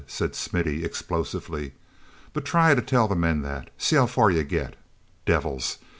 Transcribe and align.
said 0.07 0.33
Smithy 0.33 0.83
explosively. 0.83 1.73
"But 2.33 2.43
try 2.43 2.73
to 2.73 2.81
tell 2.81 3.07
the 3.07 3.15
men 3.15 3.43
that. 3.43 3.69
See 3.77 3.95
how 3.97 4.07
far 4.07 4.31
you 4.31 4.41
get. 4.41 4.75
'Devils!' 5.27 5.77